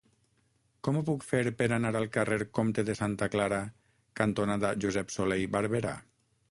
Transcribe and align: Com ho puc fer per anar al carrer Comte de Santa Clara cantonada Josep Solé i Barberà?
Com 0.87 0.95
ho 0.99 1.03
puc 1.09 1.25
fer 1.31 1.41
per 1.59 1.67
anar 1.77 1.91
al 1.99 2.09
carrer 2.17 2.39
Comte 2.59 2.87
de 2.89 2.97
Santa 3.03 3.29
Clara 3.37 3.61
cantonada 4.23 4.75
Josep 4.87 5.17
Solé 5.19 5.41
i 5.45 5.49
Barberà? 5.59 5.97